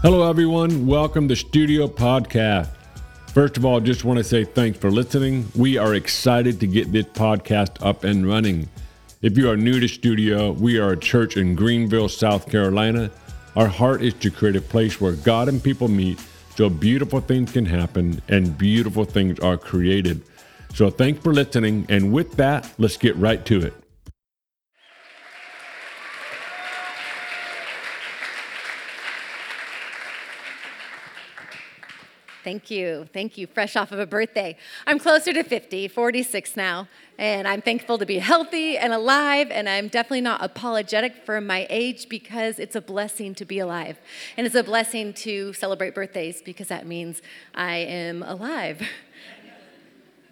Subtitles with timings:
[0.00, 0.86] Hello, everyone.
[0.86, 2.70] Welcome to Studio Podcast.
[3.34, 5.50] First of all, just want to say thanks for listening.
[5.56, 8.68] We are excited to get this podcast up and running.
[9.22, 13.10] If you are new to Studio, we are a church in Greenville, South Carolina.
[13.56, 16.20] Our heart is to create a place where God and people meet
[16.54, 20.22] so beautiful things can happen and beautiful things are created.
[20.74, 21.86] So thanks for listening.
[21.88, 23.74] And with that, let's get right to it.
[32.48, 33.06] Thank you.
[33.12, 33.46] Thank you.
[33.46, 34.56] Fresh off of a birthday.
[34.86, 39.68] I'm closer to 50, 46 now, and I'm thankful to be healthy and alive, and
[39.68, 43.98] I'm definitely not apologetic for my age because it's a blessing to be alive.
[44.38, 47.20] And it's a blessing to celebrate birthdays because that means
[47.54, 48.80] I am alive.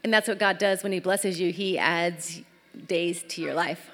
[0.02, 2.41] And that's what God does when He blesses you, He adds
[2.87, 3.91] days to your life.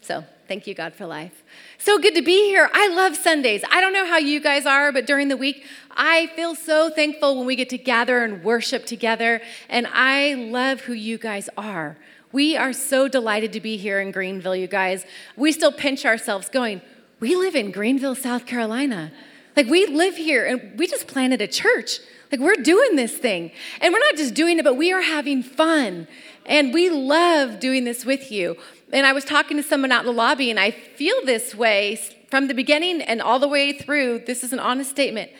[0.00, 1.42] So thank you, God, for life.
[1.78, 2.70] So good to be here.
[2.72, 3.62] I love Sundays.
[3.70, 7.36] I don't know how you guys are, but during the week, I feel so thankful
[7.36, 9.40] when we get to gather and worship together.
[9.68, 11.96] And I love who you guys are.
[12.32, 15.06] We are so delighted to be here in Greenville, you guys.
[15.36, 16.82] We still pinch ourselves going,
[17.20, 19.12] we live in Greenville, South Carolina.
[19.56, 22.00] Like, we live here and we just planted a church.
[22.32, 23.52] Like, we're doing this thing.
[23.80, 26.08] And we're not just doing it, but we are having fun.
[26.44, 28.56] And we love doing this with you.
[28.94, 31.98] And I was talking to someone out in the lobby, and I feel this way
[32.30, 34.20] from the beginning and all the way through.
[34.20, 35.32] This is an honest statement.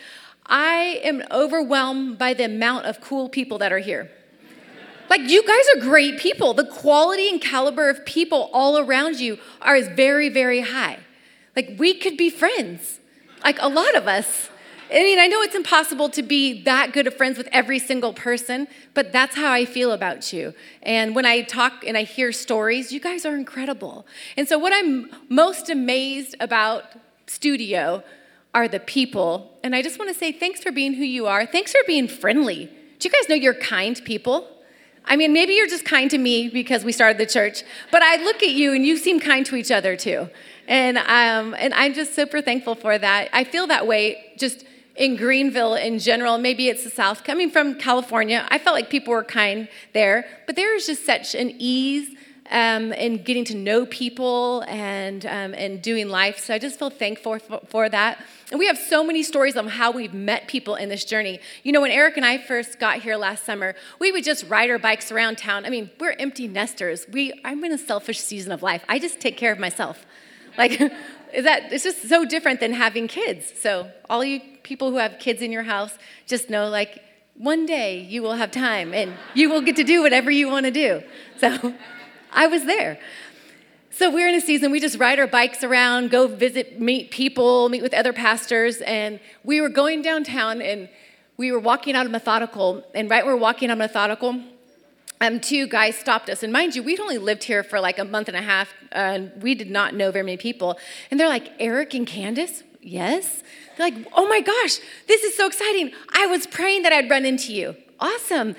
[0.44, 4.10] I am overwhelmed by the amount of cool people that are here.
[5.08, 6.52] Like, you guys are great people.
[6.52, 10.98] The quality and caliber of people all around you are very, very high.
[11.54, 12.98] Like, we could be friends,
[13.44, 14.48] like a lot of us.
[14.94, 18.12] I mean, I know it's impossible to be that good of friends with every single
[18.12, 20.54] person, but that's how I feel about you.
[20.82, 24.06] And when I talk and I hear stories, you guys are incredible.
[24.36, 26.84] And so, what I'm most amazed about
[27.26, 28.04] Studio
[28.54, 29.58] are the people.
[29.64, 31.44] And I just want to say thanks for being who you are.
[31.44, 32.66] Thanks for being friendly.
[32.98, 34.48] Do you guys know you're kind people?
[35.06, 38.22] I mean, maybe you're just kind to me because we started the church, but I
[38.22, 40.30] look at you and you seem kind to each other too.
[40.66, 43.28] And, um, and I'm just super thankful for that.
[43.32, 44.64] I feel that way just
[44.96, 47.24] in Greenville in general, maybe it's the South.
[47.24, 51.34] Coming from California, I felt like people were kind there, but there is just such
[51.34, 52.14] an ease
[52.50, 56.38] um, in getting to know people and, um, and doing life.
[56.38, 58.22] So I just feel thankful for, for, that.
[58.50, 61.40] And we have so many stories of how we've met people in this journey.
[61.62, 64.70] You know, when Eric and I first got here last summer, we would just ride
[64.70, 65.64] our bikes around town.
[65.64, 67.06] I mean, we're empty nesters.
[67.10, 68.84] We, I'm in a selfish season of life.
[68.88, 70.04] I just take care of myself.
[70.56, 70.80] Like,
[71.42, 73.52] that it's just so different than having kids.
[73.60, 77.02] So all you people who have kids in your house, just know like
[77.36, 80.66] one day you will have time and you will get to do whatever you want
[80.66, 81.02] to do.
[81.38, 81.74] So
[82.32, 82.98] I was there.
[83.90, 87.68] So we're in a season, we just ride our bikes around, go visit, meet people,
[87.68, 90.88] meet with other pastors, and we were going downtown and
[91.36, 94.40] we were walking out of Methodical, and right where we're walking out of Methodical,
[95.20, 96.42] um, two guys stopped us.
[96.42, 99.32] And mind you, we'd only lived here for like a month and a half, and
[99.42, 100.78] we did not know very many people.
[101.10, 102.62] And they're like, Eric and Candace?
[102.80, 103.42] Yes.
[103.76, 104.78] They're like, oh my gosh,
[105.08, 105.92] this is so exciting.
[106.12, 107.76] I was praying that I'd run into you.
[108.00, 108.56] Awesome.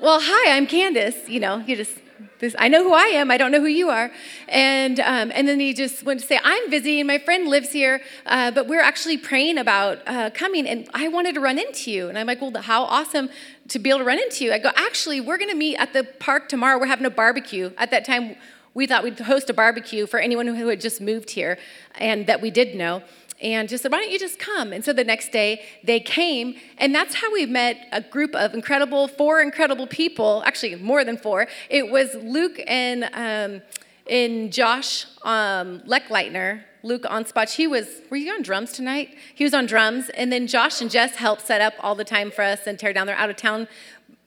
[0.00, 1.28] Well, hi, I'm Candace.
[1.28, 1.98] You know, you just
[2.38, 3.30] this, I know who I am.
[3.30, 4.10] I don't know who you are.
[4.48, 7.06] And, um, and then he just went to say, I'm visiting.
[7.06, 11.34] My friend lives here, uh, but we're actually praying about uh, coming, and I wanted
[11.36, 12.08] to run into you.
[12.08, 13.30] And I'm like, well, how awesome
[13.68, 14.52] to be able to run into you.
[14.52, 16.78] I go, actually, we're going to meet at the park tomorrow.
[16.78, 17.72] We're having a barbecue.
[17.78, 18.36] At that time,
[18.76, 21.56] we thought we'd host a barbecue for anyone who had just moved here
[21.94, 23.02] and that we did know
[23.40, 24.70] and just said, Why don't you just come?
[24.70, 28.52] And so the next day they came, and that's how we met a group of
[28.52, 31.48] incredible, four incredible people, actually more than four.
[31.70, 33.62] It was Luke and, um,
[34.10, 36.62] and Josh um, Leckleitner.
[36.82, 39.16] Luke Onspach, he was, were you on drums tonight?
[39.34, 42.30] He was on drums, and then Josh and Jess helped set up all the time
[42.30, 43.06] for us and tear down.
[43.06, 43.68] They're out of town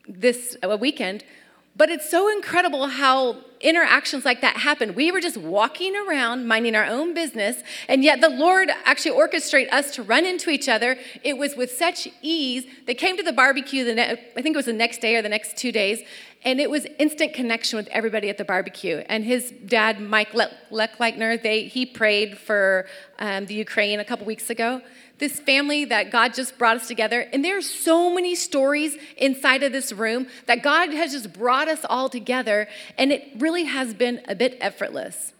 [0.09, 1.23] this uh, weekend.
[1.75, 4.95] But it's so incredible how interactions like that happen.
[4.95, 9.73] We were just walking around, minding our own business, and yet the Lord actually orchestrated
[9.73, 10.97] us to run into each other.
[11.23, 12.65] It was with such ease.
[12.85, 15.21] They came to the barbecue, the ne- I think it was the next day or
[15.21, 16.01] the next two days,
[16.43, 19.03] and it was instant connection with everybody at the barbecue.
[19.09, 22.87] And his dad, Mike Le- they, he prayed for
[23.19, 24.81] um, the Ukraine a couple weeks ago
[25.19, 27.27] this family that God just brought us together.
[27.31, 31.67] And there are so many stories inside of this room that God has just brought
[31.67, 35.33] us all together, and it really has been a bit effortless.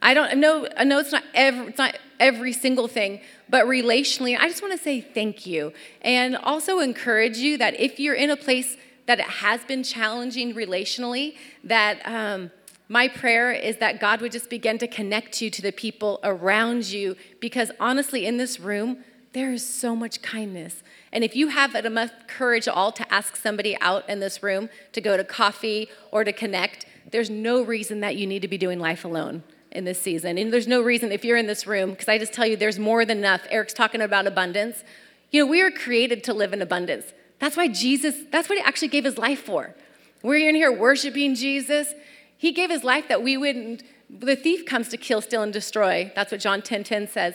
[0.00, 3.66] I don't I know, I know it's not every, it's not every single thing, but
[3.66, 5.72] relationally, I just want to say thank you.
[6.02, 10.54] And also encourage you that if you're in a place that it has been challenging
[10.54, 12.50] relationally, that um,
[12.88, 16.86] my prayer is that God would just begin to connect you to the people around
[16.86, 20.82] you because honestly, in this room, there is so much kindness.
[21.12, 25.00] And if you have enough courage all to ask somebody out in this room to
[25.00, 28.78] go to coffee or to connect, there's no reason that you need to be doing
[28.78, 29.42] life alone
[29.72, 30.38] in this season.
[30.38, 32.78] And there's no reason if you're in this room, because I just tell you there's
[32.78, 33.42] more than enough.
[33.50, 34.84] Eric's talking about abundance.
[35.30, 37.12] You know, we are created to live in abundance.
[37.44, 39.74] That's why Jesus, that's what he actually gave his life for.
[40.22, 41.92] We're in here worshiping Jesus.
[42.38, 46.10] He gave his life that we wouldn't, the thief comes to kill, steal, and destroy.
[46.16, 47.34] That's what John 10 10 says.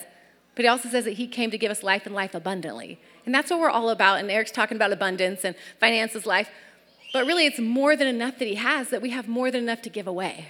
[0.56, 3.00] But he also says that he came to give us life and life abundantly.
[3.28, 4.18] And that's what we're all about.
[4.18, 6.50] And Eric's talking about abundance and finances, life.
[7.14, 9.84] But really, it's more than enough that he has, that we have more than enough
[9.84, 10.48] to give away.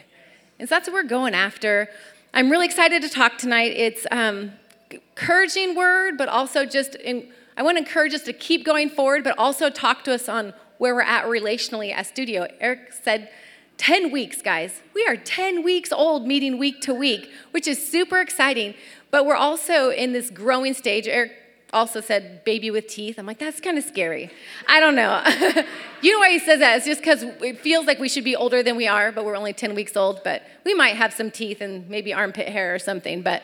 [0.57, 1.89] And so that's what we're going after.
[2.33, 3.73] I'm really excited to talk tonight.
[3.75, 4.53] It's um,
[4.89, 7.29] encouraging word, but also just in,
[7.59, 10.53] I want to encourage us to keep going forward, but also talk to us on
[10.77, 12.47] where we're at relationally at studio.
[12.61, 13.29] Eric said
[13.75, 14.81] 10 weeks, guys.
[14.95, 18.75] We are 10 weeks old meeting week to week, which is super exciting.
[19.11, 21.06] But we're also in this growing stage.
[21.06, 21.33] Eric
[21.73, 23.19] also said baby with teeth.
[23.19, 24.31] I'm like, that's kind of scary.
[24.67, 25.21] I don't know.
[26.01, 26.77] you know why he says that?
[26.77, 29.35] It's just because it feels like we should be older than we are, but we're
[29.35, 30.23] only 10 weeks old.
[30.23, 33.21] But we might have some teeth and maybe armpit hair or something.
[33.21, 33.44] But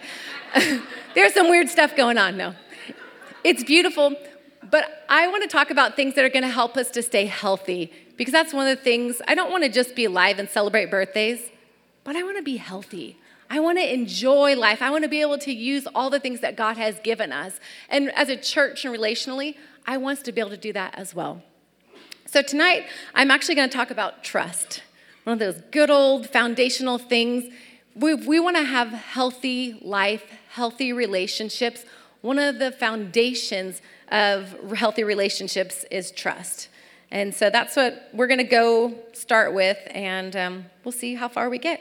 [1.16, 2.38] there's some weird stuff going on.
[2.38, 2.56] No,
[3.46, 4.16] it's beautiful.
[4.70, 7.28] But I want to talk about things that are going to help us to stay
[7.28, 9.22] healthy because that's one of the things.
[9.28, 11.40] I don't want to just be alive and celebrate birthdays,
[12.04, 13.18] but I want to be healthy.
[13.48, 14.82] I want to enjoy life.
[14.82, 17.60] I want to be able to use all the things that God has given us.
[17.88, 19.56] And as a church and relationally,
[19.86, 21.44] I want us to be able to do that as well.
[22.26, 24.82] So tonight, I'm actually going to talk about trust.
[25.24, 27.54] One of those good old foundational things.
[27.94, 31.86] We, we want to have healthy life, healthy relationships.
[32.26, 36.70] One of the foundations of healthy relationships is trust.
[37.12, 41.28] And so that's what we're going to go start with, and um, we'll see how
[41.28, 41.80] far we get.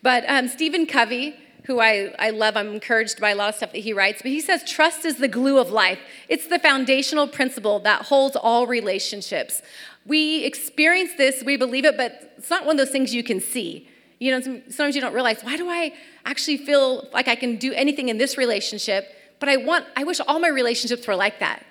[0.00, 1.34] But um, Stephen Covey,
[1.64, 4.30] who I, I love, I'm encouraged by a lot of stuff that he writes, but
[4.30, 5.98] he says trust is the glue of life.
[6.28, 9.62] It's the foundational principle that holds all relationships.
[10.06, 13.40] We experience this, we believe it, but it's not one of those things you can
[13.40, 13.88] see.
[14.20, 15.92] You know, sometimes you don't realize, why do I
[16.24, 19.12] actually feel like I can do anything in this relationship?
[19.42, 21.66] But I want, I wish all my relationships were like that.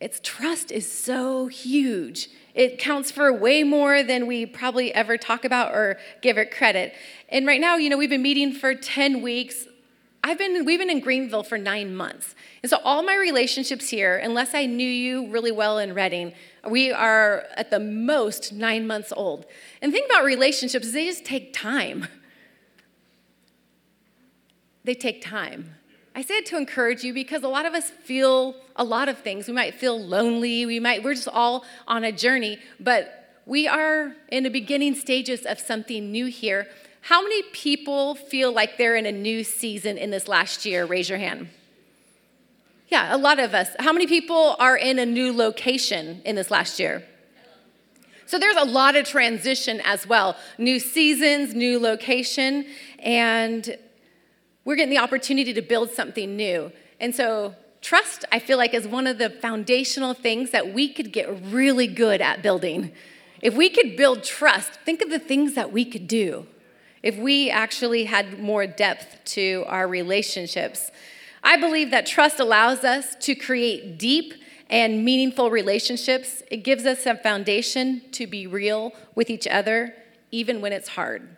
[0.00, 2.28] It's trust is so huge.
[2.54, 6.94] It counts for way more than we probably ever talk about or give it credit.
[7.30, 9.66] And right now, you know, we've been meeting for 10 weeks.
[10.22, 12.36] I've been, we've been in Greenville for nine months.
[12.62, 16.32] And so all my relationships here, unless I knew you really well in Redding,
[16.70, 19.46] we are at the most nine months old.
[19.82, 22.06] And the thing about relationships is they just take time.
[24.84, 25.75] They take time.
[26.16, 29.18] I say it to encourage you because a lot of us feel a lot of
[29.18, 29.48] things.
[29.48, 30.64] We might feel lonely.
[30.64, 35.44] We might, we're just all on a journey, but we are in the beginning stages
[35.44, 36.68] of something new here.
[37.02, 40.86] How many people feel like they're in a new season in this last year?
[40.86, 41.50] Raise your hand.
[42.88, 43.68] Yeah, a lot of us.
[43.78, 47.04] How many people are in a new location in this last year?
[48.24, 50.34] So there's a lot of transition as well.
[50.56, 52.64] New seasons, new location,
[53.00, 53.76] and
[54.66, 56.70] we're getting the opportunity to build something new.
[57.00, 61.12] And so, trust, I feel like, is one of the foundational things that we could
[61.12, 62.92] get really good at building.
[63.40, 66.46] If we could build trust, think of the things that we could do
[67.02, 70.90] if we actually had more depth to our relationships.
[71.44, 74.34] I believe that trust allows us to create deep
[74.68, 76.42] and meaningful relationships.
[76.50, 79.94] It gives us a foundation to be real with each other,
[80.32, 81.36] even when it's hard.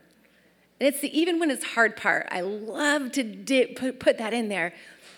[0.81, 2.29] And it's the even when it's hard part.
[2.31, 4.73] I love to dip, put, put that in there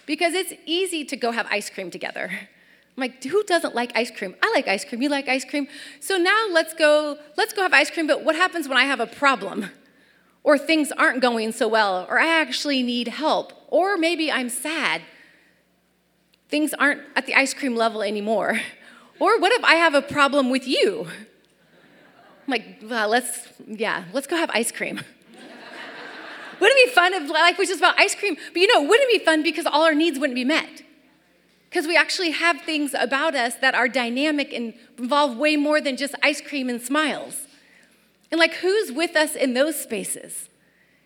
[0.06, 2.30] because it's easy to go have ice cream together.
[2.32, 4.34] I'm like, who doesn't like ice cream?
[4.42, 5.02] I like ice cream.
[5.02, 5.68] You like ice cream?
[6.00, 9.00] So now let's go, let's go have ice cream, but what happens when I have
[9.00, 9.70] a problem?
[10.42, 15.02] Or things aren't going so well, or I actually need help, or maybe I'm sad.
[16.48, 18.60] Things aren't at the ice cream level anymore.
[19.20, 21.06] Or what if I have a problem with you?
[21.06, 25.02] I'm like, well, let's, yeah, let's go have ice cream.
[26.60, 28.36] Wouldn't it be fun if life was just about ice cream?
[28.52, 30.82] But you know, wouldn't it be fun because all our needs wouldn't be met?
[31.68, 35.96] Because we actually have things about us that are dynamic and involve way more than
[35.96, 37.46] just ice cream and smiles.
[38.30, 40.48] And like, who's with us in those spaces?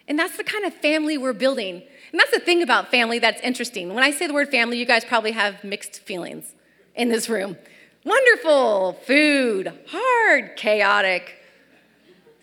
[0.08, 1.82] And that's the kind of family we're building.
[2.10, 3.94] And that's the thing about family that's interesting.
[3.94, 6.54] When I say the word family, you guys probably have mixed feelings
[6.94, 7.56] in this room.
[8.04, 11.40] Wonderful, food, hard, chaotic,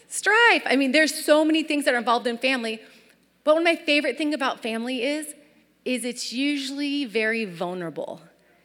[0.08, 0.63] strife.
[0.65, 2.82] I mean, there's so many things that are involved in family.
[3.44, 5.34] But one of my favorite things about family is,
[5.86, 8.22] is it's usually very vulnerable.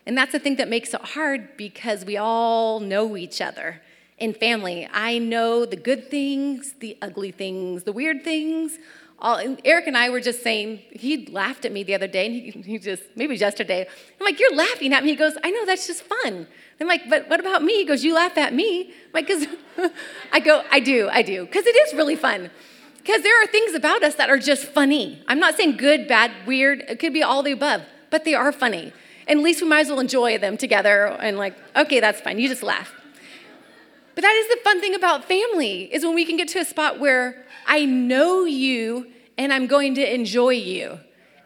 [0.06, 3.82] And that's the thing that makes it hard because we all know each other.
[4.18, 4.88] in family.
[4.92, 8.78] I know the good things, the ugly things, the weird things.
[9.18, 12.26] All, and Eric and I were just saying, he laughed at me the other day,
[12.26, 13.86] and he, he just, maybe yesterday.
[14.18, 15.10] I'm like, You're laughing at me.
[15.10, 16.46] He goes, I know, that's just fun.
[16.80, 17.74] I'm like, But what about me?
[17.74, 18.88] He goes, You laugh at me.
[18.88, 19.46] I'm like, Because
[20.32, 22.50] I go, I do, I do, because it is really fun.
[23.06, 25.22] Because there are things about us that are just funny.
[25.28, 28.50] I'm not saying good, bad, weird, it could be all the above, but they are
[28.50, 28.92] funny.
[29.28, 32.40] And at least we might as well enjoy them together and, like, okay, that's fine,
[32.40, 32.92] you just laugh.
[34.16, 36.64] But that is the fun thing about family, is when we can get to a
[36.64, 39.06] spot where I know you
[39.38, 40.98] and I'm going to enjoy you.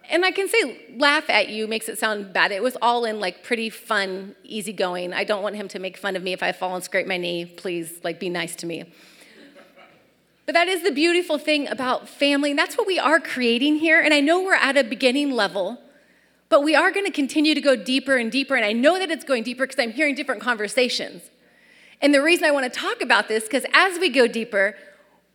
[0.08, 2.52] And I can say laugh at you makes it sound bad.
[2.52, 5.12] It was all in like pretty fun, easygoing.
[5.12, 7.18] I don't want him to make fun of me if I fall and scrape my
[7.18, 7.44] knee.
[7.44, 8.90] Please, like, be nice to me.
[10.50, 14.00] But that is the beautiful thing about family, and that's what we are creating here.
[14.00, 15.78] And I know we're at a beginning level,
[16.48, 18.56] but we are going to continue to go deeper and deeper.
[18.56, 21.22] And I know that it's going deeper because I'm hearing different conversations.
[22.02, 24.74] And the reason I want to talk about this, because as we go deeper,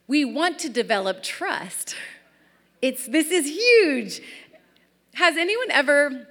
[0.05, 1.95] we want to develop trust.
[2.81, 4.19] It's, this is huge.
[5.13, 6.27] Has anyone ever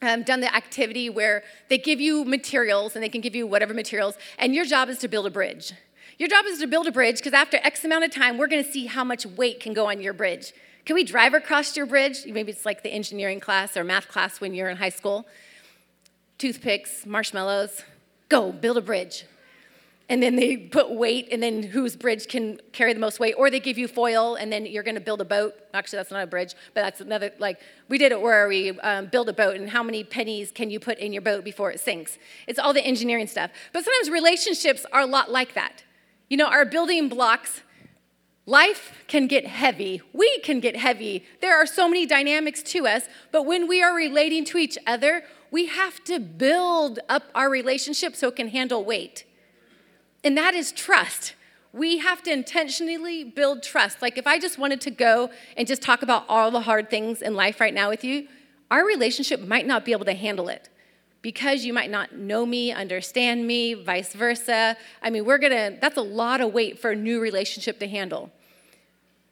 [0.00, 3.74] um, done the activity where they give you materials and they can give you whatever
[3.74, 5.74] materials, and your job is to build a bridge?
[6.18, 8.64] Your job is to build a bridge because after X amount of time, we're going
[8.64, 10.54] to see how much weight can go on your bridge.
[10.86, 12.24] Can we drive across your bridge?
[12.26, 15.26] Maybe it's like the engineering class or math class when you're in high school.
[16.38, 17.82] Toothpicks, marshmallows,
[18.30, 19.26] go, build a bridge.
[20.08, 23.50] And then they put weight, and then whose bridge can carry the most weight, or
[23.50, 25.54] they give you foil, and then you're going to build a boat.
[25.74, 27.32] Actually, that's not a bridge, but that's another.
[27.40, 27.58] Like
[27.88, 30.78] we did it where we um, build a boat, and how many pennies can you
[30.78, 32.18] put in your boat before it sinks?
[32.46, 33.50] It's all the engineering stuff.
[33.72, 35.82] But sometimes relationships are a lot like that.
[36.28, 37.62] You know, our building blocks
[38.48, 40.00] Life can get heavy.
[40.12, 41.24] We can get heavy.
[41.40, 45.24] There are so many dynamics to us, but when we are relating to each other,
[45.50, 49.24] we have to build up our relationship so it can handle weight.
[50.22, 51.34] And that is trust.
[51.72, 54.00] We have to intentionally build trust.
[54.00, 57.22] Like if I just wanted to go and just talk about all the hard things
[57.22, 58.28] in life right now with you,
[58.70, 60.68] our relationship might not be able to handle it
[61.26, 64.76] because you might not know me, understand me, vice versa.
[65.02, 68.30] I mean, we're gonna, that's a lot of weight for a new relationship to handle.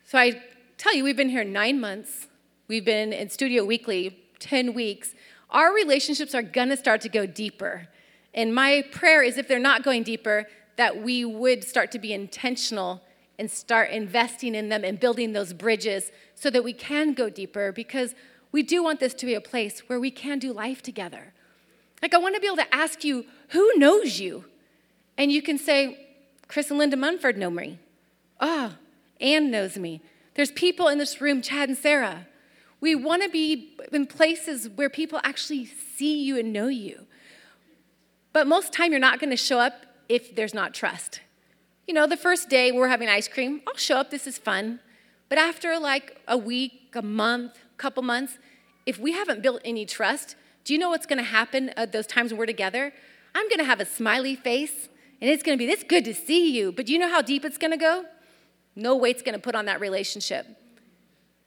[0.05, 0.43] So I
[0.77, 2.27] tell you, we've been here nine months.
[2.67, 5.15] We've been in Studio Weekly 10 weeks.
[5.51, 7.87] Our relationships are to start to go deeper.
[8.35, 12.13] And my prayer is if they're not going deeper, that we would start to be
[12.13, 13.03] intentional
[13.39, 17.71] and start investing in them and building those bridges so that we can go deeper
[17.71, 18.17] because
[18.51, 21.33] we do want this to be a place where we can do life together.
[22.03, 24.45] Like, I want to be able to ask you, who knows you?
[25.17, 26.07] And you can say,
[26.49, 27.79] Chris and Linda Munford know me.
[28.41, 28.79] Ah, oh,
[29.21, 30.03] Anne knows me.
[30.35, 32.27] There's people in this room, Chad and Sarah.
[32.81, 37.07] We want to be in places where people actually see you and know you.
[38.33, 41.21] But most time you're not going to show up if there's not trust.
[41.87, 44.81] You know, the first day we're having ice cream, I'll show up, this is fun.
[45.29, 48.39] But after like a week, a month, couple months,
[48.87, 52.07] if we haven't built any trust, do you know what's going to happen at those
[52.07, 52.93] times when we're together?
[53.35, 54.89] I'm going to have a smiley face
[55.21, 56.73] and it's going to be, this good to see you.
[56.73, 58.05] But do you know how deep it's going to go?
[58.77, 60.47] No weight's going to put on that relationship.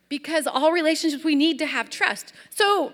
[0.10, 2.34] Because all relationships, we need to have trust.
[2.50, 2.94] So,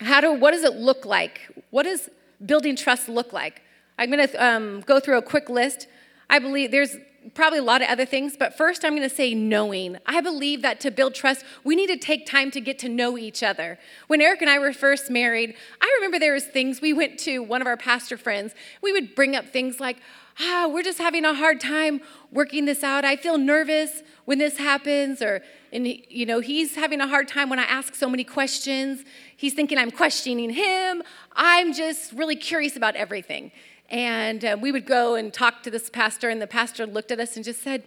[0.00, 1.40] how do, what does it look like?
[1.70, 2.08] What does
[2.44, 3.62] building trust look like?
[3.98, 5.88] I'm going to um, go through a quick list.
[6.30, 6.96] I believe there's
[7.34, 9.98] probably a lot of other things, but first I'm going to say knowing.
[10.06, 13.16] I believe that to build trust, we need to take time to get to know
[13.16, 13.78] each other.
[14.06, 17.40] When Eric and I were first married, I remember there was things we went to
[17.40, 18.54] one of our pastor friends.
[18.82, 19.98] We would bring up things like,
[20.40, 22.00] ah, we're just having a hard time
[22.30, 23.04] working this out.
[23.04, 27.50] I feel nervous when this happens, or, and you know, he's having a hard time
[27.50, 29.04] when I ask so many questions.
[29.36, 31.02] He's thinking I'm questioning him.
[31.34, 33.52] I'm just really curious about everything.
[33.92, 37.20] And uh, we would go and talk to this pastor, and the pastor looked at
[37.20, 37.84] us and just said,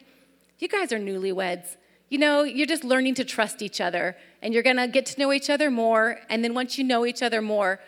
[0.59, 1.77] You guys are newlyweds.
[2.09, 5.33] You know, you're just learning to trust each other, and you're gonna get to know
[5.33, 6.19] each other more.
[6.29, 7.79] And then once you know each other more,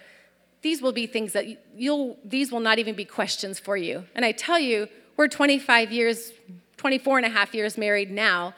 [0.64, 1.46] these will be things that
[1.76, 4.04] you'll, these will not even be questions for you.
[4.16, 6.32] And I tell you, we're 25 years,
[6.78, 8.56] 24 and a half years married now.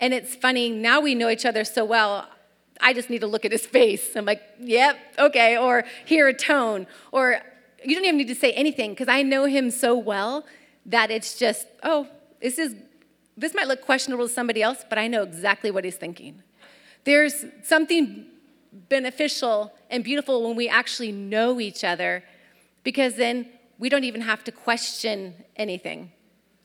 [0.00, 2.28] And it's funny, now we know each other so well.
[2.80, 4.14] I just need to look at his face.
[4.14, 6.86] I'm like, yep, okay, or hear a tone.
[7.10, 7.40] Or
[7.84, 10.44] you don't even need to say anything because I know him so well
[10.86, 12.08] that it's just, oh,
[12.40, 12.74] this is
[13.38, 16.42] this might look questionable to somebody else, but I know exactly what he's thinking.
[17.04, 18.26] There's something
[18.88, 22.24] beneficial and beautiful when we actually know each other
[22.82, 26.10] because then we don't even have to question anything.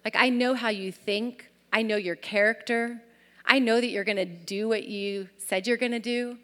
[0.04, 3.02] Like, I know how you think, I know your character,
[3.46, 6.38] I know that you're gonna do what you said you're gonna do.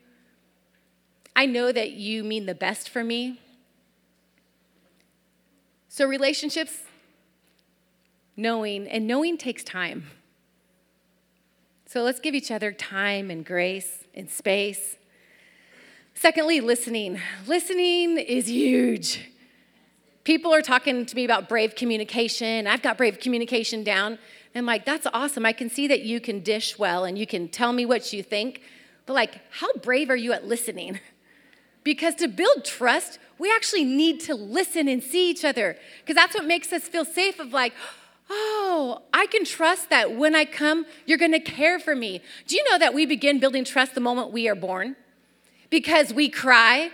[1.35, 3.39] I know that you mean the best for me.
[5.99, 6.83] So, relationships,
[8.37, 10.07] knowing, and knowing takes time.
[11.87, 14.95] So let's give each other time and grace and space.
[16.13, 17.19] Secondly, listening.
[17.47, 19.29] Listening is huge.
[20.23, 22.65] People are talking to me about brave communication.
[22.65, 24.13] I've got brave communication down.
[24.13, 24.19] And
[24.55, 25.45] I'm like, that's awesome.
[25.45, 28.23] I can see that you can dish well and you can tell me what you
[28.23, 28.61] think.
[29.05, 31.01] But, like, how brave are you at listening?
[31.83, 35.77] Because to build trust, we actually need to listen and see each other.
[35.99, 37.73] Because that's what makes us feel safe of, like,
[38.29, 42.21] oh, I can trust that when I come, you're going to care for me.
[42.47, 44.95] Do you know that we begin building trust the moment we are born?
[45.69, 46.91] Because we cry,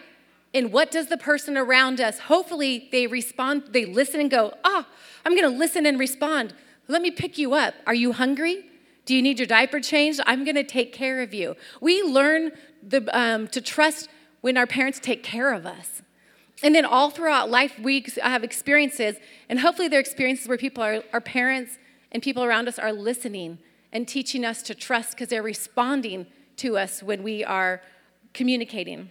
[0.53, 4.85] and what does the person around us, hopefully they respond, they listen and go, oh,
[5.25, 6.53] I'm going to listen and respond.
[6.87, 7.73] Let me pick you up.
[7.85, 8.65] Are you hungry?
[9.05, 10.21] Do you need your diaper changed?
[10.25, 11.55] I'm going to take care of you.
[11.81, 12.51] We learn
[12.81, 14.09] the, um, to trust
[14.45, 16.03] when our parents take care of us.
[16.61, 19.15] And then all throughout life, we have experiences,
[19.49, 21.79] and hopefully they're experiences where people are, our parents
[22.11, 23.57] and people around us are listening
[23.91, 27.81] and teaching us to trust because they're responding to us when we are
[28.35, 29.09] communicating.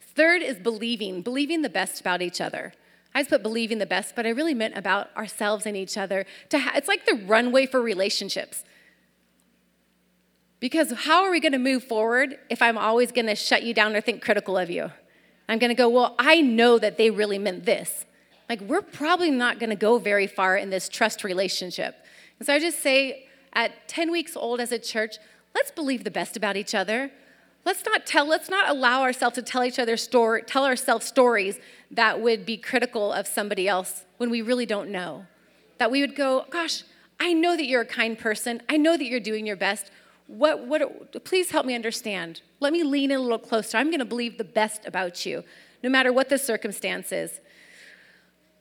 [0.00, 2.72] Third is believing, believing the best about each other.
[3.14, 6.26] I just put believing the best, but I really meant about ourselves and each other.
[6.48, 8.64] To ha- it's like the runway for relationships.
[10.62, 13.74] Because how are we going to move forward if I'm always going to shut you
[13.74, 14.92] down or think critical of you?
[15.48, 18.06] I'm going to go, well, I know that they really meant this.
[18.48, 21.96] Like, we're probably not going to go very far in this trust relationship.
[22.38, 25.16] And so I just say, at 10 weeks old as a church,
[25.52, 27.10] let's believe the best about each other.
[27.64, 31.58] Let's not tell, let's not allow ourselves to tell each other story, tell ourselves stories
[31.90, 35.26] that would be critical of somebody else when we really don't know.
[35.78, 36.84] That we would go, gosh,
[37.18, 38.62] I know that you're a kind person.
[38.68, 39.90] I know that you're doing your best.
[40.26, 42.40] What, what, please help me understand.
[42.60, 43.76] Let me lean in a little closer.
[43.76, 45.44] I'm going to believe the best about you,
[45.82, 47.40] no matter what the circumstances.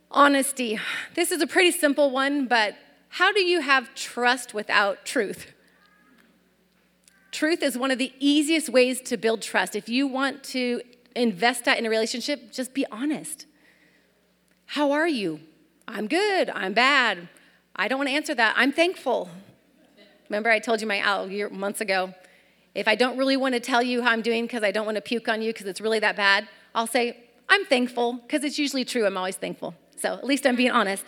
[0.10, 0.80] Honesty.
[1.16, 2.76] This is a pretty simple one, but
[3.10, 5.54] how do you have trust without truth?
[7.32, 9.76] Truth is one of the easiest ways to build trust.
[9.76, 10.82] If you want to
[11.16, 13.46] invest that in a relationship, just be honest.
[14.66, 15.40] How are you?
[15.88, 16.50] I'm good.
[16.50, 17.30] I'm bad.
[17.76, 18.54] I don't want to answer that.
[18.58, 19.30] I'm thankful.
[20.32, 22.14] Remember, I told you my year, months ago.
[22.74, 24.96] If I don't really want to tell you how I'm doing because I don't want
[24.96, 27.18] to puke on you because it's really that bad, I'll say,
[27.50, 29.06] I'm thankful because it's usually true.
[29.06, 29.76] I'm always thankful.
[29.98, 31.04] So at least I'm being honest.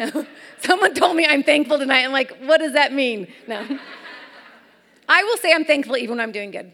[0.60, 2.04] Someone told me I'm thankful tonight.
[2.04, 3.28] I'm like, what does that mean?
[3.46, 3.64] No.
[5.08, 6.72] I will say I'm thankful even when I'm doing good,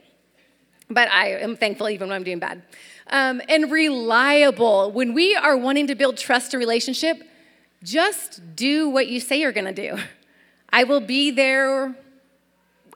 [0.89, 2.63] but I am thankful even when I'm doing bad.
[3.09, 4.91] Um, and reliable.
[4.91, 7.23] When we are wanting to build trust a relationship,
[7.83, 9.99] just do what you say you're going to do.
[10.75, 11.95] I will be there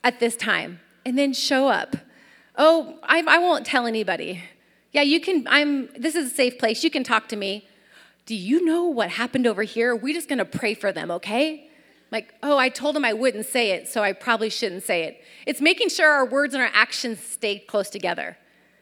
[0.03, 1.95] at this time, and then show up.
[2.57, 4.43] Oh, I, I won't tell anybody.
[4.91, 6.83] Yeah, you can, I'm, this is a safe place.
[6.83, 7.69] You can talk to me.
[8.27, 9.95] Do you know what happened over here?
[9.95, 11.71] We're just gonna pray for them, okay?
[12.11, 15.23] Like, oh, I told them I wouldn't say it, so I probably shouldn't say it.
[15.47, 18.37] It's making sure our words and our actions stay close together.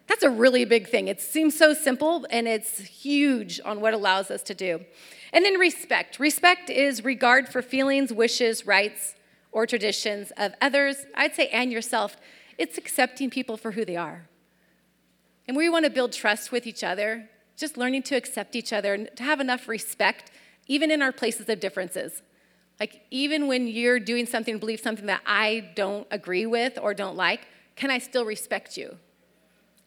[0.07, 1.09] That's a really big thing.
[1.09, 4.87] It seems so simple, and it's huge on what allows us to do.
[5.33, 6.19] And then respect.
[6.19, 9.15] Respect is regard for feelings, wishes, rights,
[9.53, 12.17] or traditions of others, I'd say, and yourself.
[12.59, 14.29] It's accepting people for who they are.
[15.49, 18.95] And we want to build trust with each other, just learning to accept each other
[18.95, 20.31] and to have enough respect,
[20.67, 22.23] even in our places of differences.
[22.79, 27.17] Like, even when you're doing something, believe something that I don't agree with or don't
[27.17, 28.97] like, can I still respect you?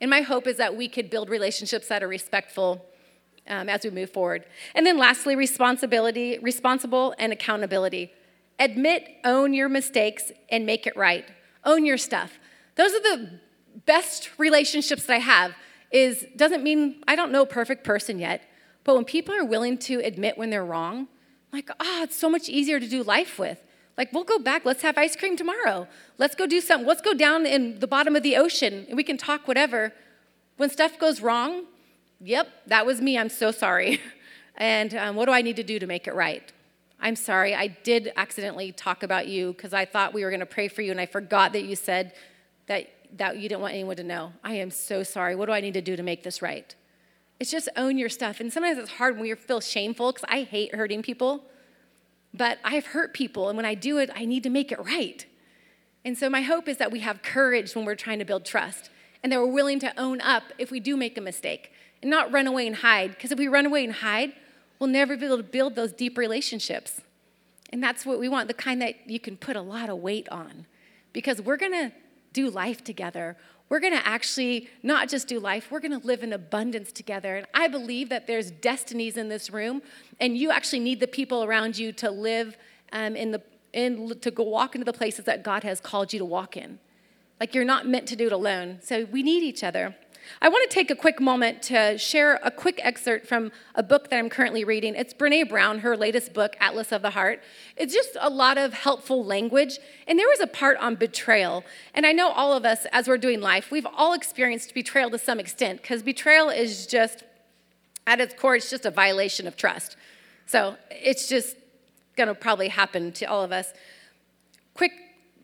[0.01, 2.85] And my hope is that we could build relationships that are respectful
[3.47, 4.45] um, as we move forward.
[4.75, 8.11] And then lastly, responsibility, responsible and accountability.
[8.59, 11.25] Admit, own your mistakes, and make it right.
[11.63, 12.39] Own your stuff.
[12.75, 13.39] Those are the
[13.85, 15.53] best relationships that I have.
[15.91, 18.43] Is doesn't mean I don't know a perfect person yet,
[18.83, 21.07] but when people are willing to admit when they're wrong,
[21.51, 23.59] like, ah, oh, it's so much easier to do life with.
[23.97, 24.65] Like, we'll go back.
[24.65, 25.87] Let's have ice cream tomorrow.
[26.17, 26.87] Let's go do something.
[26.87, 29.93] Let's go down in the bottom of the ocean and we can talk whatever.
[30.57, 31.63] When stuff goes wrong,
[32.21, 33.17] Yep, that was me.
[33.17, 33.99] I'm so sorry.
[34.59, 36.43] And um, what do I need to do to make it right?
[36.99, 40.45] I'm sorry, I did accidentally talk about you because I thought we were going to
[40.45, 42.13] pray for you and I forgot that you said
[42.67, 44.33] that, that you didn't want anyone to know.
[44.43, 45.33] I am so sorry.
[45.35, 46.75] What do I need to do to make this right?
[47.39, 48.41] It's just own your stuff.
[48.41, 51.45] And sometimes it's hard when you feel shameful because I hate hurting people.
[52.33, 55.25] But I've hurt people, and when I do it, I need to make it right.
[56.05, 58.89] And so my hope is that we have courage when we're trying to build trust
[59.23, 61.71] and that we're willing to own up if we do make a mistake
[62.01, 63.11] and not run away and hide.
[63.11, 64.33] Because if we run away and hide,
[64.79, 67.01] we'll never be able to build those deep relationships.
[67.71, 70.27] And that's what we want the kind that you can put a lot of weight
[70.29, 70.65] on.
[71.13, 71.91] Because we're going to
[72.33, 73.35] do life together.
[73.69, 77.35] We're going to actually not just do life, we're going to live in abundance together.
[77.37, 79.83] And I believe that there's destinies in this room,
[80.19, 82.57] and you actually need the people around you to live
[82.91, 86.17] um, in the in, to go walk into the places that God has called you
[86.17, 86.79] to walk in.
[87.39, 88.79] Like you're not meant to do it alone.
[88.81, 89.95] So we need each other.
[90.41, 94.09] I want to take a quick moment to share a quick excerpt from a book
[94.09, 94.95] that I'm currently reading.
[94.95, 97.41] It's Brene Brown, her latest book, Atlas of the Heart.
[97.75, 99.79] It's just a lot of helpful language.
[100.07, 101.63] And there was a part on betrayal.
[101.93, 105.17] And I know all of us, as we're doing life, we've all experienced betrayal to
[105.17, 107.23] some extent, because betrayal is just,
[108.07, 109.97] at its core, it's just a violation of trust.
[110.45, 111.57] So it's just
[112.15, 113.73] going to probably happen to all of us.
[114.73, 114.93] Quick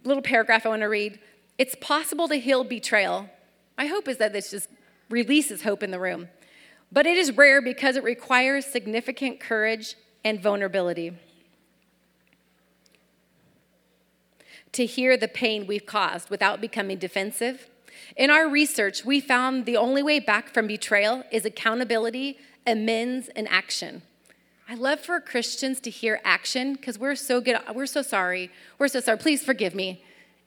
[0.04, 1.19] little paragraph I want to read.
[1.58, 3.30] It's possible to heal betrayal
[3.77, 4.69] my hope is that this just
[5.09, 6.29] releases hope in the room.
[6.91, 11.13] But it is rare because it requires significant courage and vulnerability.
[14.73, 17.69] To hear the pain we've caused without becoming defensive.
[18.15, 23.47] In our research, we found the only way back from betrayal is accountability, amends, and
[23.49, 24.01] action.
[24.67, 27.57] I love for Christians to hear action because we're so good.
[27.73, 28.51] We're so sorry.
[28.79, 29.17] We're so sorry.
[29.17, 30.03] Please forgive me.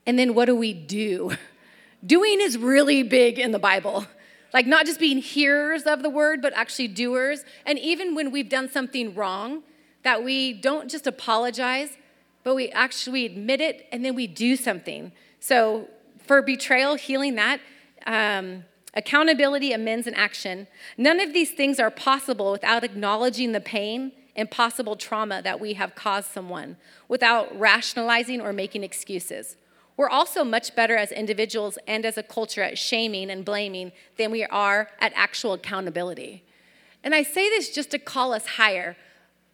[0.06, 1.32] And then what do we do?
[2.06, 4.06] Doing is really big in the Bible.
[4.52, 7.44] Like, not just being hearers of the word, but actually doers.
[7.66, 9.62] And even when we've done something wrong,
[10.04, 11.98] that we don't just apologize,
[12.44, 15.12] but we actually admit it and then we do something.
[15.40, 15.88] So,
[16.24, 17.61] for betrayal, healing that,
[18.06, 24.12] um, accountability, amends, and action, none of these things are possible without acknowledging the pain
[24.34, 26.76] and possible trauma that we have caused someone,
[27.08, 29.56] without rationalizing or making excuses.
[29.98, 34.30] We're also much better as individuals and as a culture at shaming and blaming than
[34.30, 36.44] we are at actual accountability.
[37.02, 38.96] And I say this just to call us higher.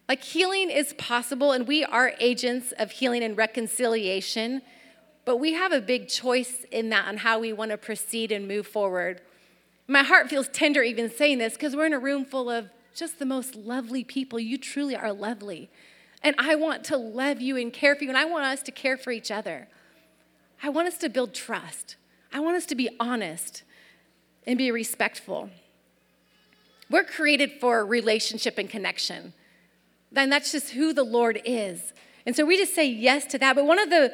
[0.07, 4.61] Like healing is possible, and we are agents of healing and reconciliation,
[5.25, 8.47] but we have a big choice in that on how we want to proceed and
[8.47, 9.21] move forward.
[9.87, 13.17] My heart feels tender even saying this because we're in a room full of just
[13.17, 14.39] the most lovely people.
[14.39, 15.71] You truly are lovely.
[16.21, 18.71] And I want to love you and care for you, and I want us to
[18.71, 19.67] care for each other.
[20.61, 21.95] I want us to build trust.
[22.33, 23.63] I want us to be honest
[24.45, 25.49] and be respectful.
[26.89, 29.33] We're created for relationship and connection.
[30.11, 31.93] Then that's just who the Lord is.
[32.25, 33.55] And so we just say yes to that.
[33.55, 34.13] But one of the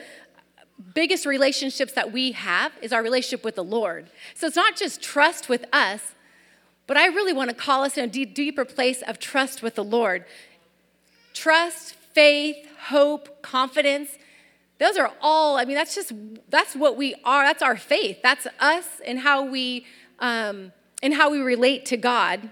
[0.94, 4.10] biggest relationships that we have is our relationship with the Lord.
[4.36, 6.14] So it's not just trust with us,
[6.88, 9.84] but I really want to call us in a deeper place of trust with the
[9.84, 10.26] Lord.
[11.34, 14.18] Trust, faith, hope, confidence.
[14.82, 16.12] Those are all, I mean, that's just,
[16.50, 17.46] that's what we are.
[17.46, 18.18] That's our faith.
[18.24, 19.86] That's us and how we,
[20.18, 20.72] um,
[21.04, 22.50] and how we relate to God.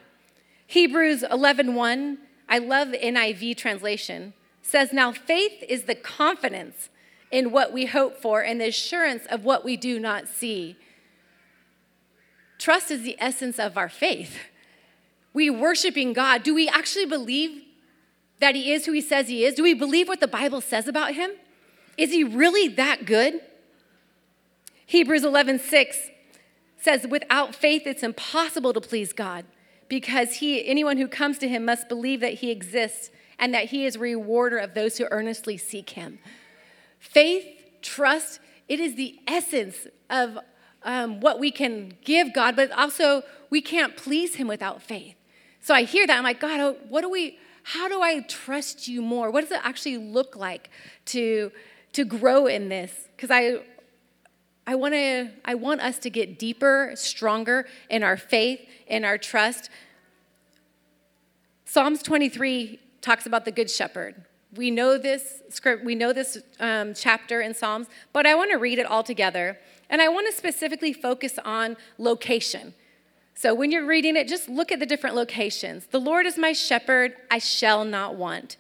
[0.67, 6.89] Hebrews 11, 1, I love NIV translation, says, Now faith is the confidence
[7.31, 10.77] in what we hope for and the assurance of what we do not see.
[12.59, 14.37] Trust is the essence of our faith.
[15.33, 16.43] We worshiping God.
[16.43, 17.63] Do we actually believe
[18.39, 19.55] that He is who He says He is?
[19.55, 21.31] Do we believe what the Bible says about Him?
[21.99, 23.41] Is he really that good?
[24.85, 25.97] Hebrews 11, 6
[26.77, 29.43] says, Without faith, it's impossible to please God
[29.89, 33.85] because he, anyone who comes to him must believe that he exists and that he
[33.85, 36.19] is a rewarder of those who earnestly seek him.
[36.99, 37.45] Faith,
[37.81, 40.39] trust, it is the essence of
[40.83, 45.15] um, what we can give God, but also we can't please him without faith.
[45.59, 49.01] So I hear that, I'm like, God, what do we, how do I trust you
[49.01, 49.31] more?
[49.31, 50.69] What does it actually look like
[51.07, 51.51] to
[51.93, 53.61] to grow in this because I
[54.67, 59.17] I want to I want us to get deeper, stronger in our faith, in our
[59.17, 59.69] trust.
[61.65, 64.25] Psalms 23 talks about the good shepherd.
[64.55, 68.57] We know this script, we know this um, chapter in Psalms, but I want to
[68.57, 69.57] read it all together.
[69.89, 72.73] And I want to specifically focus on location.
[73.33, 75.87] So when you're reading it, just look at the different locations.
[75.87, 78.57] The Lord is my shepherd, I shall not want.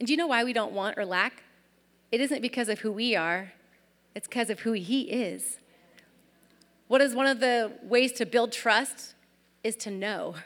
[0.00, 1.42] And do you know why we don't want or lack?
[2.12, 3.52] It isn't because of who we are,
[4.14, 5.58] it's because of who He is.
[6.88, 9.14] What is one of the ways to build trust
[9.62, 10.36] is to know.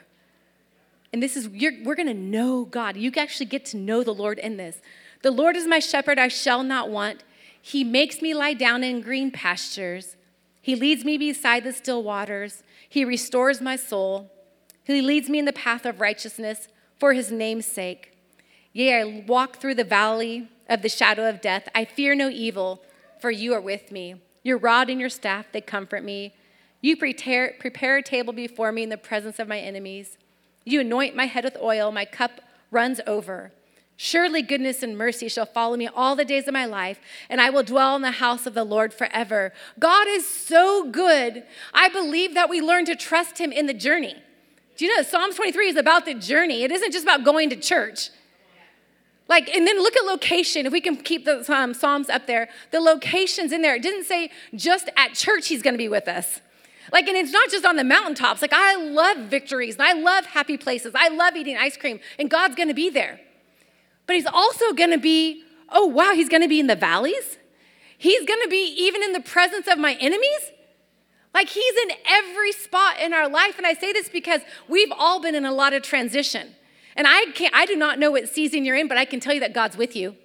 [1.11, 2.95] And this is, we're to know God.
[2.95, 4.81] You actually get to know the Lord in this.
[5.21, 7.23] The Lord is my shepherd, I shall not want.
[7.61, 10.15] He makes me lie down in green pastures.
[10.61, 12.63] He leads me beside the still waters.
[12.87, 14.31] He restores my soul.
[14.83, 16.67] He leads me in the path of righteousness
[16.97, 18.17] for his name's sake.
[18.71, 22.81] Yea, I walk through the valley of the shadow of death, I fear no evil,
[23.19, 24.15] for you are with me.
[24.43, 26.33] Your rod and your staff, they comfort me.
[26.81, 30.17] You prepare, prepare a table before me in the presence of my enemies.
[30.63, 33.51] You anoint my head with oil, my cup runs over.
[33.97, 37.49] Surely goodness and mercy shall follow me all the days of my life, and I
[37.49, 39.51] will dwell in the house of the Lord forever.
[39.77, 41.43] God is so good.
[41.73, 44.15] I believe that we learn to trust him in the journey.
[44.77, 46.63] Do you know Psalms 23 is about the journey?
[46.63, 48.11] It isn't just about going to church.
[49.29, 50.65] Like, and then look at location.
[50.65, 53.75] If we can keep the um, Psalms up there, the locations in there.
[53.75, 56.41] It didn't say just at church he's going to be with us.
[56.91, 58.41] Like, and it's not just on the mountaintops.
[58.41, 60.93] Like, I love victories and I love happy places.
[60.95, 63.19] I love eating ice cream, and God's going to be there
[64.09, 67.37] but he's also going to be, oh, wow, he's going to be in the valleys.
[67.95, 70.51] He's going to be even in the presence of my enemies.
[71.31, 73.59] Like he's in every spot in our life.
[73.59, 76.55] And I say this because we've all been in a lot of transition.
[76.99, 79.33] And I can't, I do not know what season you're in, but I can tell
[79.33, 80.17] you that God's with you.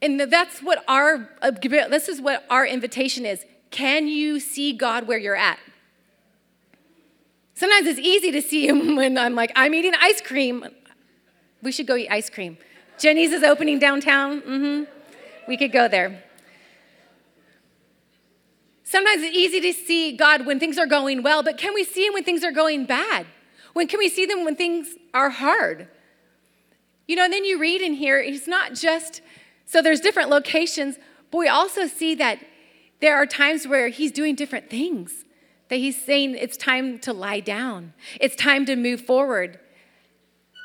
[0.00, 3.44] And that's what our, uh, this is what our invitation is.
[3.70, 5.58] Can you see God where you're at?
[7.52, 10.64] Sometimes it's easy to see him when I'm like, I'm eating ice cream.
[11.62, 12.56] We should go eat ice cream.
[12.98, 14.40] Jeni's is opening downtown.
[14.40, 14.84] Mm-hmm.
[15.46, 16.24] We could go there.
[18.84, 22.06] Sometimes it's easy to see God when things are going well, but can we see
[22.06, 23.26] Him when things are going bad?
[23.72, 25.88] When can we see them when things are hard?
[27.06, 29.20] You know, and then you read in here, it's not just,
[29.66, 30.96] so there's different locations,
[31.30, 32.38] but we also see that
[33.00, 35.24] there are times where He's doing different things,
[35.68, 39.58] that He's saying it's time to lie down, it's time to move forward.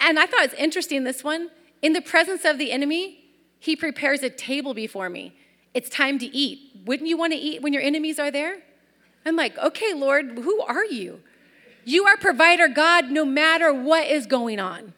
[0.01, 1.49] And I thought it's interesting this one.
[1.81, 3.23] In the presence of the enemy,
[3.59, 5.33] he prepares a table before me.
[5.73, 6.81] It's time to eat.
[6.85, 8.57] Wouldn't you want to eat when your enemies are there?
[9.25, 11.21] I'm like, okay, Lord, who are you?
[11.85, 14.93] You are provider God no matter what is going on.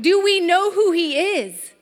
[0.00, 1.72] Do we know who he is?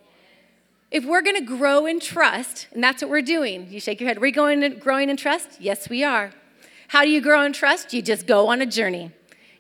[0.90, 4.09] If we're going to grow in trust, and that's what we're doing, you shake your
[4.09, 4.18] head.
[4.18, 5.61] Are we going growing in trust?
[5.61, 6.33] Yes, we are.
[6.88, 7.92] How do you grow in trust?
[7.92, 9.12] You just go on a journey.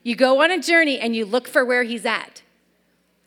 [0.02, 2.42] You go on a journey and you look for where he's at.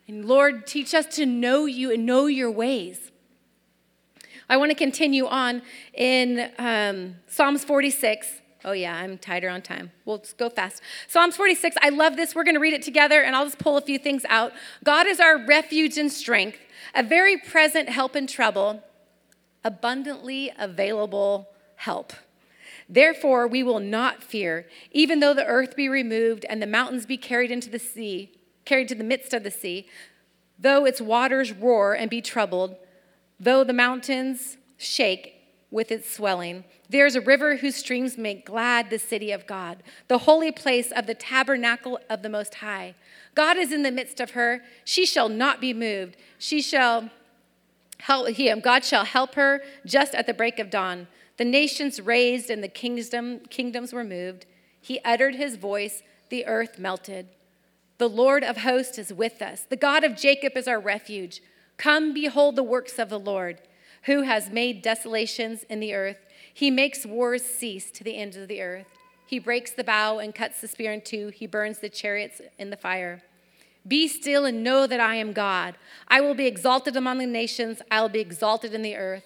[0.08, 3.12] And Lord, teach us to know you and know your ways.
[4.50, 5.62] I want to continue on
[5.94, 8.42] in um, Psalms 46.
[8.66, 9.92] Oh, yeah, I'm tighter on time.
[10.06, 10.82] We'll go fast.
[11.08, 12.34] Psalms 46, I love this.
[12.36, 14.52] We're going to read it together, and I'll just pull a few things out.
[14.84, 16.60] God is our refuge and strength,
[16.96, 18.84] a very present help in trouble,
[19.64, 22.14] abundantly available help.
[22.90, 27.18] Therefore, we will not fear, even though the earth be removed and the mountains be
[27.18, 28.32] carried into the sea
[28.68, 29.88] carried to the midst of the sea,
[30.60, 32.76] though its waters roar and be troubled,
[33.40, 35.37] though the mountains shake
[35.70, 36.64] with its swelling.
[36.90, 40.92] There is a river whose streams make glad the city of God, the holy place
[40.92, 42.96] of the tabernacle of the Most High.
[43.36, 44.62] God is in the midst of her.
[44.86, 46.16] She shall not be moved.
[46.38, 47.10] She shall
[48.00, 48.58] help him.
[48.58, 51.08] Um, God shall help her just at the break of dawn.
[51.38, 54.46] The nations raised and the kingdom, kingdoms were moved.
[54.82, 57.28] He uttered his voice, the earth melted.
[57.98, 59.64] The Lord of hosts is with us.
[59.64, 61.42] The God of Jacob is our refuge.
[61.78, 63.62] Come, behold the works of the Lord,
[64.08, 66.18] who has made desolations in the earth.
[66.54, 68.88] He makes wars cease to the ends of the earth.
[69.26, 71.28] He breaks the bow and cuts the spear in two.
[71.28, 73.22] He burns the chariots in the fire.
[73.86, 75.76] Be still and know that I am God.
[76.08, 79.26] I will be exalted among the nations, I will be exalted in the earth.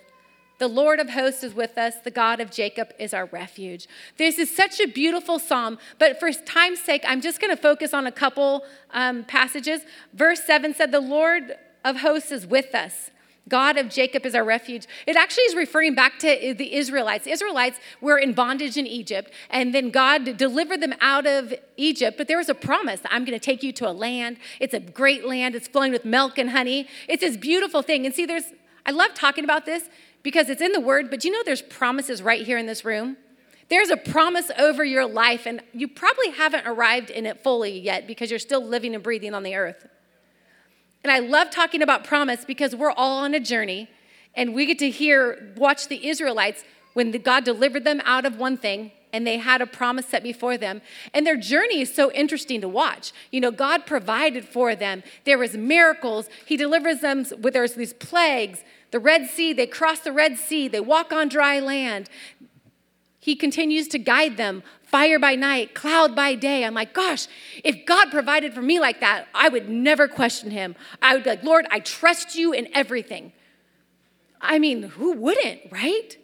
[0.57, 1.95] The Lord of hosts is with us.
[2.03, 3.87] The God of Jacob is our refuge.
[4.17, 7.93] This is such a beautiful psalm, but for time's sake, I'm just going to focus
[7.93, 9.81] on a couple um, passages.
[10.13, 13.11] Verse 7 said, The Lord of hosts is with us.
[13.47, 14.87] God of Jacob is our refuge.
[15.07, 17.25] It actually is referring back to the Israelites.
[17.25, 22.17] The Israelites were in bondage in Egypt, and then God delivered them out of Egypt.
[22.17, 24.37] But there was a promise I'm going to take you to a land.
[24.59, 26.87] It's a great land, it's flowing with milk and honey.
[27.09, 28.05] It's this beautiful thing.
[28.05, 28.45] And see, there's,
[28.85, 29.89] I love talking about this
[30.23, 33.17] because it's in the word, but you know there's promises right here in this room?
[33.69, 38.05] There's a promise over your life, and you probably haven't arrived in it fully yet
[38.05, 39.87] because you're still living and breathing on the earth.
[41.03, 43.89] And I love talking about promise because we're all on a journey,
[44.35, 48.57] and we get to hear, watch the Israelites when God delivered them out of one
[48.57, 50.81] thing and they had a promise set before them.
[51.13, 53.11] And their journey is so interesting to watch.
[53.29, 55.03] You know god provided for them.
[55.25, 56.29] There was miracles.
[56.45, 60.67] He delivers them with there's these plagues the Red Sea, they cross the Red Sea,
[60.67, 62.09] they walk on dry land.
[63.19, 66.65] He continues to guide them fire by night, cloud by day.
[66.65, 67.27] I'm like, gosh,
[67.63, 70.75] if God provided for me like that, I would never question him.
[71.01, 73.31] I would be like, Lord, I trust you in everything.
[74.39, 76.17] I mean, who wouldn't, right?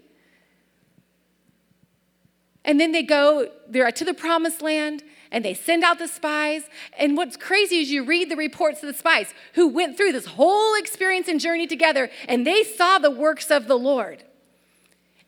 [2.65, 6.63] And then they go, they're to the promised land and they send out the spies.
[6.97, 10.25] And what's crazy is you read the reports of the spies who went through this
[10.25, 14.23] whole experience and journey together, and they saw the works of the Lord.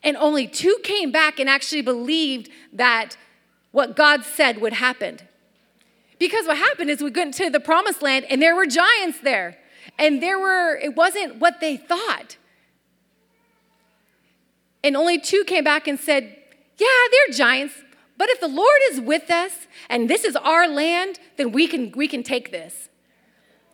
[0.02, 3.18] And only two came back and actually believed that
[3.72, 5.20] what God said would happen.
[6.20, 9.58] Because what happened is we went to the promised land and there were giants there.
[9.98, 12.38] and there were, it wasn't what they thought.
[14.84, 16.36] And only two came back and said,
[16.78, 17.76] Yeah, they're giants,
[18.18, 21.92] but if the Lord is with us and this is our land, then we can,
[21.96, 22.90] we can take this.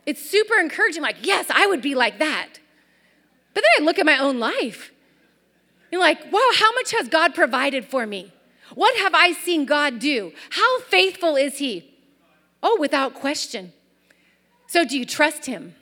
[0.06, 2.60] It's super encouraging, like, yes, I would be like that.
[3.54, 4.92] But then I look at my own life.
[5.90, 8.32] You're like, wow, how much has God provided for me?
[8.74, 10.32] What have I seen God do?
[10.50, 11.94] How faithful is He?
[12.62, 13.72] Oh, without question.
[14.66, 15.74] So, do you trust Him?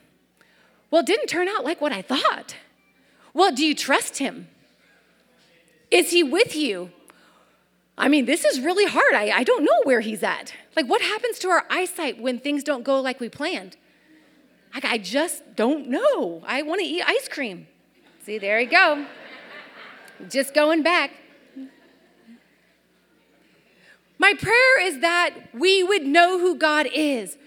[0.91, 2.55] Well, it didn't turn out like what I thought.
[3.33, 4.47] Well, do you trust Him?
[5.91, 6.91] Is He with you?
[7.97, 9.13] I mean, this is really hard.
[9.13, 10.53] I, I don't know where He's at.
[10.75, 13.77] Like, what happens to our eyesight when things don't go like we planned?
[14.73, 16.43] Like, I just don't know.
[16.45, 17.67] I want to eat ice cream.
[18.25, 19.05] See, there you go.
[20.29, 21.11] just going back.
[24.17, 27.37] My prayer is that we would know who God is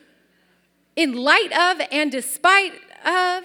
[0.97, 2.73] in light of and despite
[3.05, 3.45] of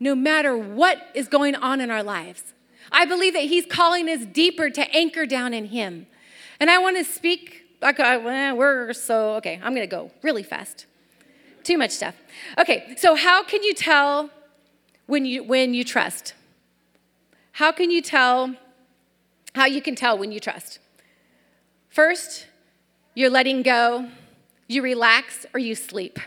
[0.00, 2.54] no matter what is going on in our lives.
[2.90, 6.06] I believe that He's calling us deeper to anchor down in Him.
[6.58, 7.62] And I want to speak.
[7.82, 10.86] Okay, we're so, okay, I'm going to go really fast.
[11.62, 12.16] Too much stuff.
[12.58, 14.30] Okay, so how can you tell
[15.06, 16.34] when you, when you trust?
[17.52, 18.56] How can you tell,
[19.54, 20.80] how you can tell when you trust?
[21.92, 22.46] First,
[23.14, 24.08] you're letting go,
[24.66, 26.18] you relax, or you sleep.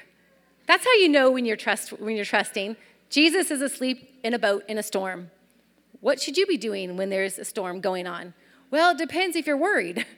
[0.67, 2.78] That's how you know when you're, trust, when you're trusting.
[3.10, 5.32] Jesus is asleep in a boat in a storm.
[6.01, 8.36] What should you be doing when there's a storm going on?
[8.69, 10.06] Well, it depends if you're worried.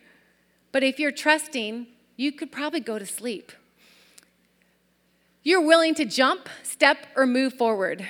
[0.73, 3.53] But if you're trusting, you could probably go to sleep.
[5.41, 8.05] You're willing to jump, step, or move forward.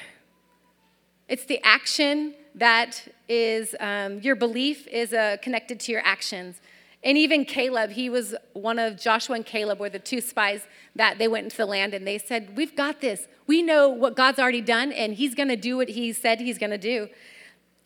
[1.29, 6.59] It's the action that is, um, your belief is uh, connected to your actions.
[7.03, 10.61] And even Caleb, he was one of Joshua and Caleb were the two spies
[10.95, 13.27] that they went into the land and they said, We've got this.
[13.45, 16.77] We know what God's already done, and he's gonna do what he said he's gonna
[16.77, 17.07] do.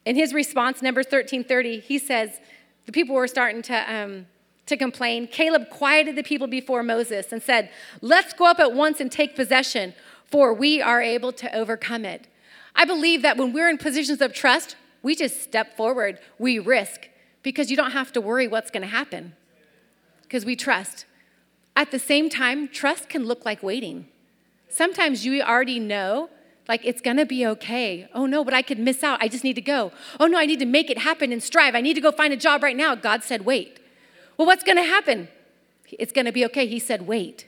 [0.05, 2.39] In his response, Numbers 13:30, he says,
[2.85, 4.25] the people were starting to, um,
[4.65, 5.27] to complain.
[5.27, 7.69] Caleb quieted the people before Moses and said,
[8.01, 9.93] Let's go up at once and take possession,
[10.25, 12.27] for we are able to overcome it.
[12.75, 17.07] I believe that when we're in positions of trust, we just step forward, we risk
[17.43, 19.33] because you don't have to worry what's going to happen
[20.31, 21.05] because we trust.
[21.75, 24.07] At the same time, trust can look like waiting.
[24.69, 26.29] Sometimes you already know,
[26.69, 28.07] like, it's gonna be okay.
[28.13, 29.21] Oh no, but I could miss out.
[29.21, 29.91] I just need to go.
[30.19, 31.75] Oh no, I need to make it happen and strive.
[31.75, 32.95] I need to go find a job right now.
[32.95, 33.79] God said, wait.
[34.37, 35.27] Well, what's gonna happen?
[35.99, 36.65] It's gonna be okay.
[36.65, 37.47] He said, wait.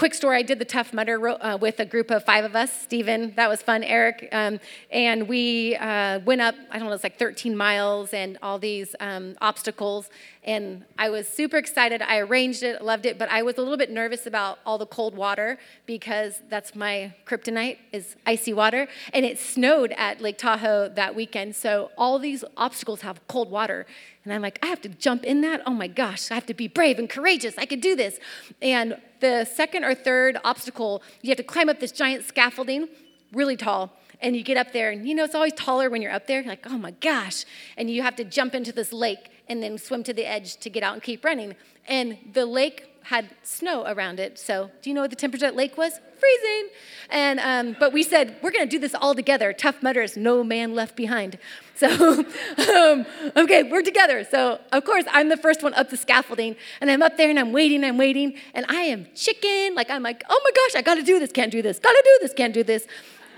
[0.00, 2.72] Quick story I did the Tough Mudder uh, with a group of five of us.
[2.72, 4.30] Stephen, that was fun, Eric.
[4.32, 4.58] Um,
[4.90, 8.96] and we uh, went up, I don't know, it's like 13 miles and all these
[8.98, 10.08] um, obstacles.
[10.42, 12.00] And I was super excited.
[12.00, 14.86] I arranged it, loved it, but I was a little bit nervous about all the
[14.86, 18.88] cold water because that's my kryptonite is icy water.
[19.12, 21.56] And it snowed at Lake Tahoe that weekend.
[21.56, 23.86] So all these obstacles have cold water.
[24.24, 25.62] And I'm like, I have to jump in that?
[25.66, 27.58] Oh my gosh, I have to be brave and courageous.
[27.58, 28.18] I could do this.
[28.62, 32.88] And the second or third obstacle, you have to climb up this giant scaffolding,
[33.32, 33.92] really tall.
[34.22, 36.40] And you get up there, and you know, it's always taller when you're up there.
[36.40, 37.46] You're like, oh my gosh.
[37.78, 40.70] And you have to jump into this lake and then swim to the edge to
[40.70, 41.56] get out and keep running.
[41.88, 44.38] And the lake had snow around it.
[44.38, 45.98] So, do you know what the temperature at lake was?
[46.20, 46.68] Freezing.
[47.10, 49.52] And um, but we said we're going to do this all together.
[49.52, 51.38] Tough Mudders, no man left behind.
[51.74, 51.88] So,
[52.76, 54.22] um, okay, we're together.
[54.22, 57.38] So, of course, I'm the first one up the scaffolding, and I'm up there and
[57.38, 59.74] I'm waiting, I'm waiting, and I am chicken.
[59.74, 61.92] Like I'm like, oh my gosh, I got to do this, can't do this, got
[61.92, 62.86] to do this, can't do this.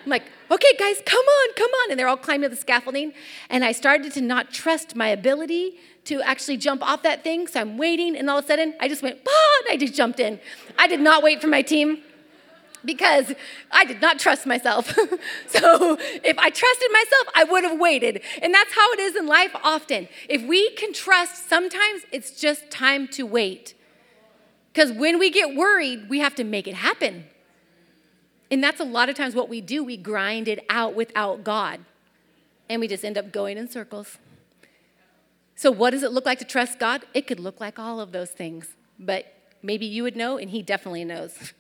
[0.05, 1.91] I'm like, okay, guys, come on, come on.
[1.91, 3.13] And they're all climbing to the scaffolding.
[3.49, 7.47] And I started to not trust my ability to actually jump off that thing.
[7.47, 9.95] So I'm waiting, and all of a sudden, I just went, ah, and I just
[9.95, 10.41] jumped in.
[10.79, 12.03] I did not wait for my team
[12.85, 13.33] because
[13.71, 14.89] I did not trust myself.
[15.47, 18.23] so if I trusted myself, I would have waited.
[18.41, 20.09] And that's how it is in life often.
[20.29, 23.75] If we can trust, sometimes it's just time to wait.
[24.73, 27.27] Because when we get worried, we have to make it happen.
[28.51, 29.85] And that's a lot of times what we do.
[29.85, 31.81] We grind it out without God.
[32.69, 34.19] And we just end up going in circles.
[35.63, 37.03] So, what does it look like to trust God?
[37.15, 40.61] It could look like all of those things, but maybe you would know, and He
[40.61, 41.53] definitely knows.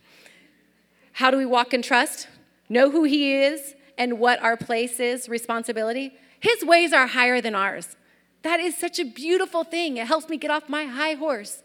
[1.12, 2.27] How do we walk in trust?
[2.68, 6.14] Know who He is and what our place is, responsibility.
[6.40, 7.94] His ways are higher than ours.
[8.42, 9.98] That is such a beautiful thing.
[9.98, 11.62] It helps me get off my high horse.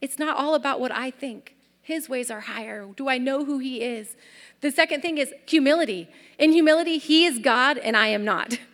[0.00, 1.56] It's not all about what I think.
[1.82, 2.86] His ways are higher.
[2.94, 4.14] Do I know who He is?
[4.60, 6.08] The second thing is humility.
[6.38, 8.60] In humility, He is God and I am not.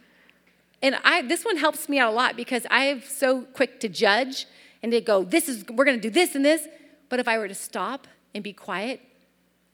[0.82, 3.88] And I, this one helps me out a lot because I am so quick to
[3.88, 4.46] judge
[4.82, 6.68] and to go, this is, we're going to do this and this.
[7.08, 9.00] But if I were to stop and be quiet,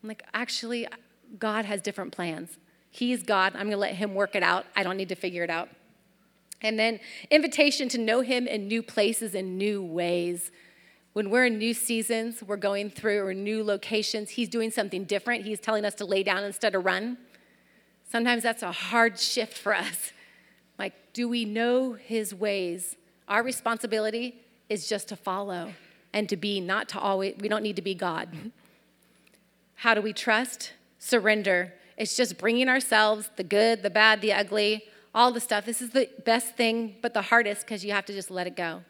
[0.03, 0.87] I'm like, actually,
[1.39, 2.59] God has different plans.
[2.91, 3.55] He's God.
[3.55, 4.67] I'm going to let Him work it out.
[4.77, 5.69] I don't need to figure it out.
[6.61, 7.01] And then
[7.31, 10.51] invitation to know Him in new places and new ways.
[11.15, 15.45] When we're in new seasons, we're going through or new locations, He's doing something different.
[15.45, 17.19] He's telling us to lay down instead of run.
[18.11, 20.13] Sometimes that's a hard shift for us.
[21.13, 22.97] Do we know His ways?
[23.29, 25.73] Our responsibility is just to follow
[26.13, 28.29] and to be, not to always, we don't need to be God.
[29.77, 30.73] How do we trust?
[30.99, 31.75] Surrender.
[31.97, 34.85] It's just bringing ourselves, the good, the bad, the ugly,
[35.15, 35.67] all the stuff.
[35.67, 38.57] This is the best thing, but the hardest because you have to just let it
[38.57, 38.83] go.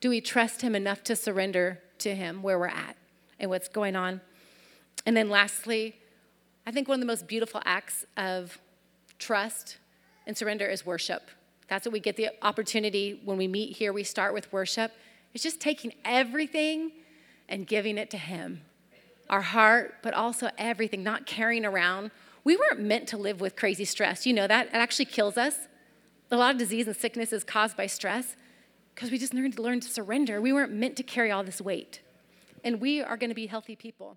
[0.00, 2.96] Do we trust Him enough to surrender to Him where we're at
[3.40, 4.20] and what's going on?
[5.04, 5.96] And then lastly,
[6.66, 8.58] I think one of the most beautiful acts of
[9.18, 9.78] trust
[10.26, 11.30] and surrender is worship.
[11.68, 13.92] That's what we get the opportunity when we meet here.
[13.92, 14.92] We start with worship.
[15.34, 16.92] It's just taking everything
[17.48, 18.62] and giving it to Him.
[19.28, 22.10] Our heart, but also everything, not carrying around.
[22.44, 24.24] We weren't meant to live with crazy stress.
[24.24, 24.68] You know that?
[24.68, 25.56] It actually kills us.
[26.30, 28.36] A lot of disease and sickness is caused by stress
[28.94, 30.40] because we just need to learn to surrender.
[30.40, 32.00] We weren't meant to carry all this weight.
[32.64, 34.16] And we are going to be healthy people.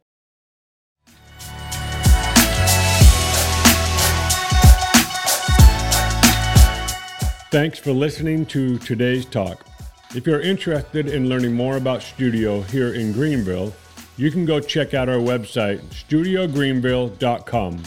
[7.52, 9.66] Thanks for listening to today's talk.
[10.14, 13.74] If you're interested in learning more about Studio here in Greenville,
[14.18, 17.84] you can go check out our website, studiogreenville.com.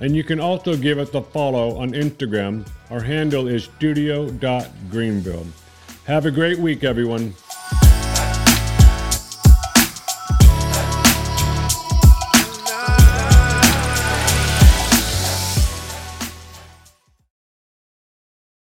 [0.00, 2.68] And you can also give us a follow on Instagram.
[2.90, 5.46] Our handle is studio.greenville.
[6.04, 7.32] Have a great week, everyone.